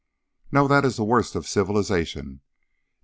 [0.51, 2.41] "No, that is the worst of civilization.